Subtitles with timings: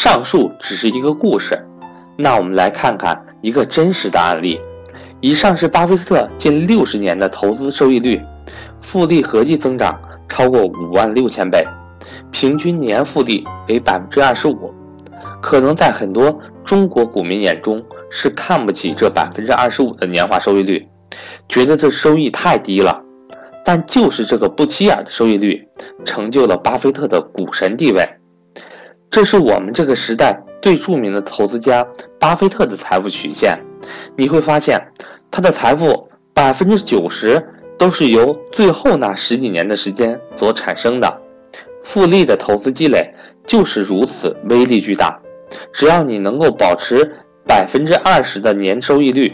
[0.00, 1.60] 上述只是一个故事，
[2.16, 4.60] 那我们来看看一个真实的案例。
[5.20, 8.22] 以上是巴菲特近六十年的投资收益率，
[8.80, 11.64] 复利合计增长超过五万六千倍，
[12.30, 14.72] 平均年复利为百分之二十五。
[15.42, 20.86] 可能在很多中国股民眼中是看不起这百分之二十五的年化收益率，
[21.48, 23.02] 觉得这收益太低了。
[23.64, 25.66] 但就是这个不起眼的收益率，
[26.04, 28.08] 成就了巴菲特的股神地位。
[29.10, 31.86] 这是我们这个时代最著名的投资家
[32.18, 33.58] 巴菲特的财富曲线。
[34.16, 34.80] 你会发现，
[35.30, 37.42] 他的财富百分之九十
[37.78, 41.22] 都是由最后那十几年的时间所产生的。
[41.82, 43.14] 复利的投资积累
[43.46, 45.18] 就是如此威力巨大。
[45.72, 47.10] 只要你能够保持
[47.46, 49.32] 百分之二十的年收益率，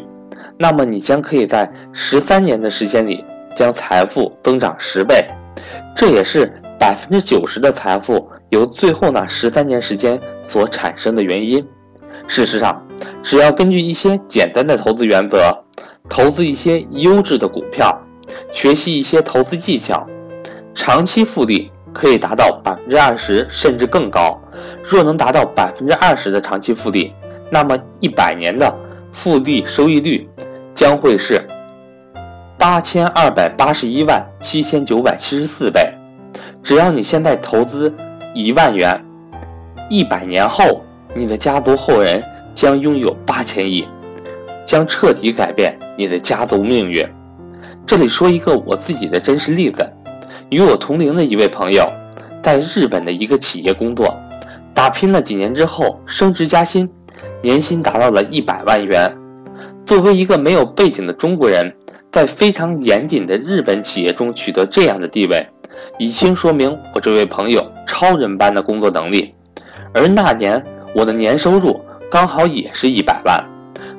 [0.56, 3.24] 那么你将可以在十三年的时间里
[3.56, 5.26] 将财富增长十倍。
[5.96, 6.46] 这也是
[6.78, 11.66] 百分之九十的财富由最后那十三年时间所产生的原因。
[12.28, 12.86] 事实上，
[13.20, 15.52] 只要根据一些简单的投资原则，
[16.08, 18.00] 投资一些优质的股票，
[18.52, 20.06] 学习一些投资技巧，
[20.72, 24.40] 长期复利可以达到百分之二十甚至更高。
[24.84, 27.12] 若能达到百分之二十的长期复利，
[27.50, 28.72] 那么一百年的
[29.12, 30.28] 复利收益率
[30.72, 31.44] 将会是
[32.56, 35.92] 八千二百八十一万七千九百七十四倍。
[36.62, 37.92] 只要你现在投资
[38.34, 39.00] 一万元，
[39.88, 40.84] 一百年后。
[41.16, 42.20] 你的家族后人
[42.56, 43.86] 将拥有八千亿，
[44.66, 47.08] 将彻底改变你的家族命运。
[47.86, 49.88] 这里说一个我自己的真实例子：
[50.48, 51.88] 与我同龄的一位朋友，
[52.42, 54.12] 在日本的一个企业工作，
[54.74, 56.90] 打拼了几年之后升职加薪，
[57.40, 59.08] 年薪达到了一百万元。
[59.86, 61.72] 作为一个没有背景的中国人，
[62.10, 65.46] 在非常严谨的日本企业中取得这样的地位，
[65.98, 69.34] 已经说明我这位朋友超人般的工作能力。
[69.92, 70.64] 而那年。
[70.96, 73.44] 我的年收入刚好也是一百万，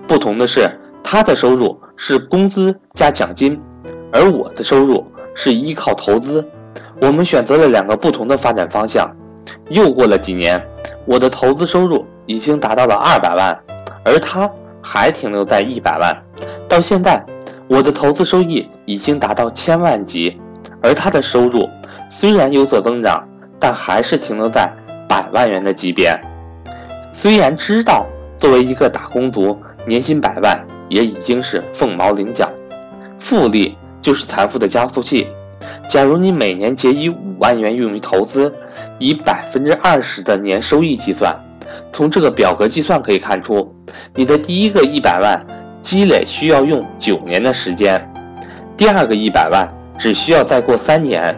[0.07, 0.71] 不同的是，
[1.03, 3.59] 他的收入是工资加奖金，
[4.13, 6.47] 而我的收入是依靠投资。
[7.01, 9.13] 我们选择了两个不同的发展方向。
[9.67, 10.65] 又过了几年，
[11.03, 13.59] 我的投资收入已经达到了二百万，
[14.05, 14.49] 而他
[14.81, 16.15] 还停留在一百万。
[16.69, 17.21] 到现在，
[17.67, 20.39] 我的投资收益已经达到千万级，
[20.81, 21.69] 而他的收入
[22.17, 23.27] 虽然有所增长，
[23.59, 24.71] 但还是停留在
[25.05, 26.17] 百万元的级别。
[27.11, 28.05] 虽然知道
[28.37, 32.49] 作为一个打工族，年薪百万也已经是凤毛麟角，
[33.19, 35.27] 复利就是财富的加速器。
[35.89, 38.49] 假如你每年结余五万元用于投资，
[38.97, 41.37] 以百分之二十的年收益计算，
[41.91, 43.75] 从这个表格计算可以看出，
[44.13, 45.45] 你的第一个一百万
[45.81, 48.01] 积累需要用九年的时间，
[48.77, 49.67] 第二个一百万
[49.99, 51.37] 只需要再过三年，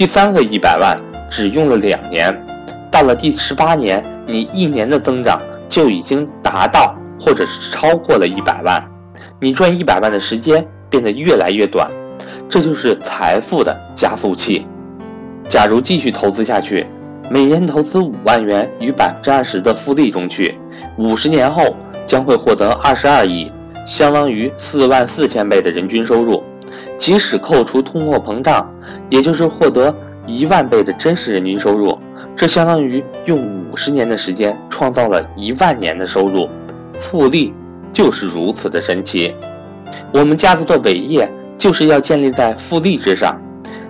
[0.00, 0.98] 第三个一百万
[1.30, 2.34] 只用了两年，
[2.90, 4.02] 到了第十八年。
[4.26, 5.38] 你一年的增长
[5.68, 8.82] 就已经达到，或者是超过了一百万，
[9.38, 11.86] 你赚一百万的时间变得越来越短，
[12.48, 14.66] 这就是财富的加速器。
[15.46, 16.86] 假如继续投资下去，
[17.28, 20.56] 每年投资五万元于百分之二十的复利中去，
[20.96, 23.52] 五十年后将会获得二十二亿，
[23.84, 26.42] 相当于四万四千倍的人均收入。
[26.96, 28.70] 即使扣除通货膨胀，
[29.10, 29.94] 也就是获得
[30.26, 31.98] 一万倍的真实人均收入。
[32.34, 33.38] 这相当于用
[33.70, 36.48] 五十年的时间创造了一万年的收入，
[36.98, 37.52] 复利
[37.92, 39.34] 就是如此的神奇。
[40.12, 43.38] 我们家族的伟业就是要建立在复利之上。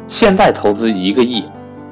[0.09, 1.45] 现在投资一个亿，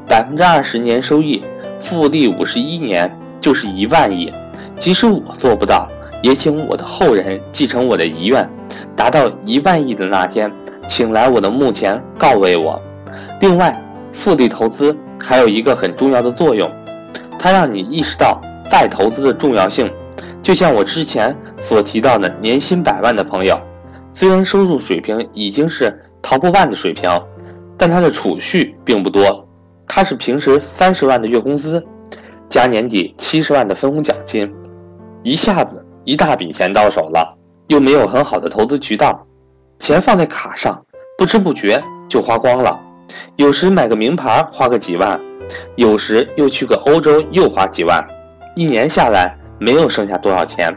[0.06, 1.44] 百分之二十年收益，
[1.78, 3.08] 复利五十一年
[3.40, 4.32] 就是一万亿。
[4.78, 5.88] 即使我做不到，
[6.22, 8.48] 也请我的后人继承我的遗愿，
[8.96, 10.50] 达到一万亿的那天，
[10.88, 12.80] 请来我的墓前告慰我。
[13.40, 13.80] 另外，
[14.12, 14.96] 复利投资。
[15.20, 16.70] 还有一个很重要的作用，
[17.38, 19.92] 它让你意识到再投资的重要性。
[20.40, 23.60] 就像我之前所提到的，年薪百万的朋友，
[24.10, 27.10] 虽然收入水平已经是 top one 的水平，
[27.76, 29.46] 但他的储蓄并不多。
[29.86, 31.84] 他是平时三十万的月工资，
[32.48, 34.50] 加年底七十万的分红奖金，
[35.22, 37.36] 一下子一大笔钱到手了，
[37.66, 39.26] 又没有很好的投资渠道，
[39.78, 40.80] 钱放在卡上，
[41.18, 42.80] 不知不觉就花光了。
[43.36, 45.18] 有时买个名牌花个几万，
[45.76, 48.04] 有时又去个欧洲又花几万，
[48.54, 50.74] 一年下来没有剩下多少钱，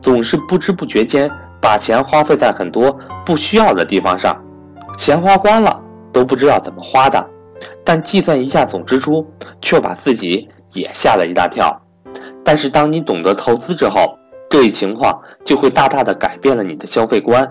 [0.00, 1.30] 总是不知不觉间
[1.60, 4.36] 把钱花费在很多不需要的地方上，
[4.96, 5.80] 钱花光了
[6.12, 7.24] 都不知道怎么花的，
[7.84, 9.26] 但计算一下总支出，
[9.60, 11.80] 却把自己也吓了一大跳。
[12.44, 14.18] 但是当你懂得投资之后，
[14.50, 17.48] 这一情况就会大大的改变了你的消费观，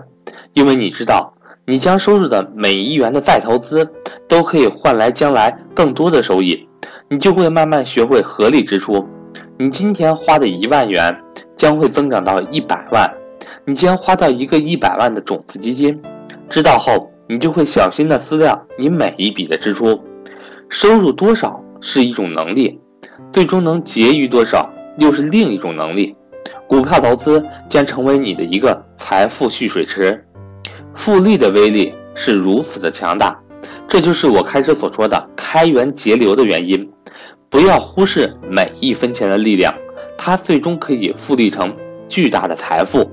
[0.54, 1.34] 因为你知道。
[1.64, 3.88] 你将收入的每一元的再投资，
[4.26, 6.68] 都可以换来将来更多的收益，
[7.08, 9.06] 你就会慢慢学会合理支出，
[9.56, 11.16] 你今天花的一万元
[11.56, 13.08] 将会增长到一百万，
[13.64, 16.02] 你将花到一个一百万的种子基金。
[16.50, 20.02] 知道后，你就会小心的思量你每一笔的支出。
[20.68, 22.80] 收入多少是一种能力，
[23.30, 24.68] 最终能结余多少
[24.98, 26.16] 又是另一种能力。
[26.66, 30.24] 股票投资将成为你的一个财富蓄水池，
[30.94, 33.38] 复利的威力是如此的强大，
[33.88, 36.88] 这就是我开始所说的开源节流的原因。
[37.48, 39.74] 不要忽视每一分钱的力量，
[40.16, 41.74] 它最终可以复利成
[42.08, 43.10] 巨大的财富。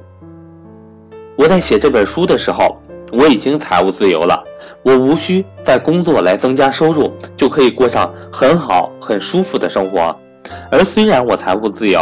[1.35, 2.77] 我在写这本书的时候，
[3.11, 4.43] 我已经财务自由了，
[4.83, 10.15] 我无需在工作来增加收入，就可以过上很好、很舒服的生活。
[10.71, 11.99] 而虽然我财务自由，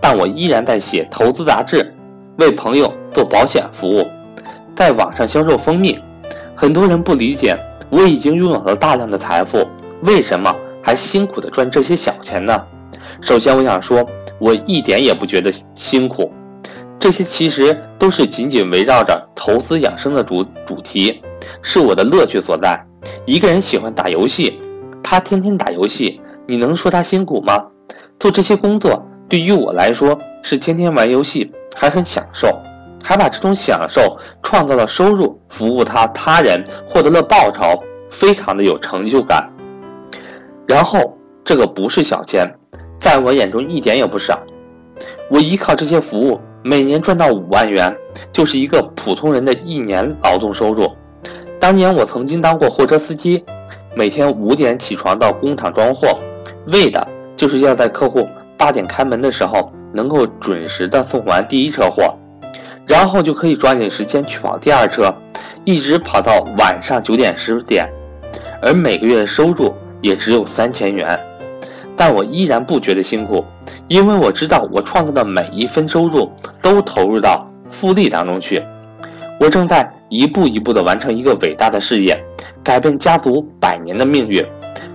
[0.00, 1.94] 但我依然在写投资杂志，
[2.38, 4.06] 为朋友做保险服务，
[4.74, 5.98] 在网上销售蜂蜜。
[6.54, 7.56] 很多人不理解，
[7.88, 9.66] 我已经拥有了大量的财富，
[10.02, 12.62] 为什么还辛苦的赚这些小钱呢？
[13.20, 14.04] 首先，我想说，
[14.38, 16.32] 我一点也不觉得辛苦，
[16.98, 21.22] 这些其实都是紧紧围绕着投资养生的主主题，
[21.62, 22.78] 是我的乐趣所在。
[23.26, 24.58] 一个人喜欢打游戏，
[25.02, 27.66] 他天天打游戏，你能说他辛苦吗？
[28.18, 29.04] 做这些工作。
[29.28, 32.48] 对于我来说，是天天玩游戏，还很享受，
[33.06, 37.78] 还把这种享受创造了收入，服务他他人，获得了报酬，
[38.10, 39.46] 非常的有成就感。
[40.66, 41.14] 然后
[41.44, 42.50] 这个不是小钱，
[42.98, 44.40] 在我眼中一点也不少。
[45.28, 47.94] 我依靠这些服务，每年赚到五万元，
[48.32, 50.90] 就是一个普通人的一年劳动收入。
[51.60, 53.44] 当年我曾经当过货车司机，
[53.94, 56.18] 每天五点起床到工厂装货，
[56.68, 57.06] 为的
[57.36, 58.26] 就是要在客户。
[58.56, 62.14] 八点开门的时候，能够准时的送完第一车货，
[62.86, 65.12] 然后就可以抓紧时间去跑第二车，
[65.64, 67.88] 一直跑到晚上九点十点，
[68.60, 71.18] 而每个月的收入也只有三千元，
[71.96, 73.44] 但我依然不觉得辛苦，
[73.88, 78.62] 因为我知道我创造的每一分收入都投入到复利当中去，
[79.40, 82.22] 我正在一步一步的完成一个伟大的事业，
[82.62, 84.44] 改变家族百年的命运，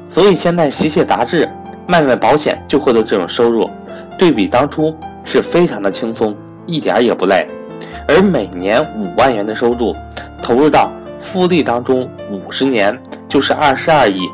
[0.05, 1.49] 所以现在写写杂志。
[1.87, 3.67] 卖卖保险就获得这种收入，
[4.15, 4.95] 对比当初
[5.25, 6.37] 是非常的轻松，
[6.67, 7.47] 一点也不累。
[8.09, 9.95] 而每年五万元的收入，
[10.41, 14.27] 投入到复利当中，五十年就是二十二亿，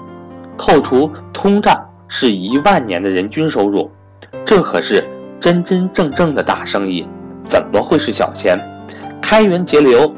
[0.56, 3.92] 扣除通胀是一万年的人均收入，
[4.46, 5.04] 这可是
[5.42, 7.06] 真真正正的大生意，
[7.46, 8.58] 怎么会是小钱？
[9.22, 10.10] 开源节流，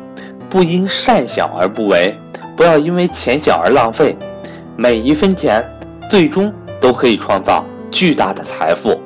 [0.47, 2.15] 不因善小而不为，
[2.55, 4.15] 不要因为钱小而浪费，
[4.75, 5.65] 每一分钱
[6.09, 6.53] 最终。
[6.79, 8.96] 都可以创造巨大的财富。